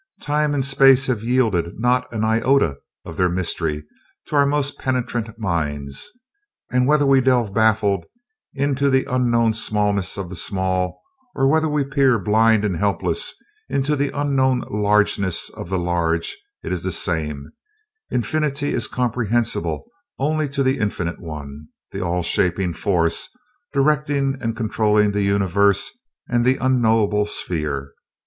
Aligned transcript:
Time 0.23 0.55
and 0.55 0.65
space 0.65 1.05
have 1.05 1.21
yielded 1.21 1.79
not 1.79 2.11
an 2.11 2.23
iota 2.23 2.77
of 3.05 3.17
their 3.17 3.29
mystery 3.29 3.85
to 4.25 4.35
our 4.35 4.47
most 4.47 4.79
penetrant 4.79 5.37
minds. 5.37 6.09
And 6.71 6.87
whether 6.87 7.05
we 7.05 7.21
delve 7.21 7.53
baffled 7.53 8.05
into 8.55 8.89
the 8.89 9.05
unknown 9.05 9.53
smallness 9.53 10.17
of 10.17 10.29
the 10.29 10.35
small, 10.35 10.99
or 11.35 11.47
whether 11.47 11.69
we 11.69 11.83
peer, 11.85 12.17
blind 12.17 12.65
and 12.65 12.77
helpless, 12.77 13.35
into 13.69 13.95
the 13.95 14.09
unknown 14.19 14.63
largeness 14.71 15.51
of 15.51 15.69
the 15.69 15.77
large, 15.77 16.35
it 16.63 16.71
is 16.71 16.81
the 16.81 16.91
same 16.91 17.51
infinity 18.09 18.69
is 18.73 18.87
comprehensible 18.87 19.85
only 20.17 20.49
to 20.49 20.63
the 20.63 20.79
Infinite 20.79 21.19
One: 21.21 21.67
the 21.91 22.01
all 22.03 22.23
shaping 22.23 22.73
Force 22.73 23.29
directing 23.71 24.35
and 24.41 24.57
controlling 24.57 25.11
the 25.11 25.21
Universe 25.21 25.91
and 26.27 26.43
the 26.43 26.57
unknowable 26.57 27.27
Sphere. 27.27 27.91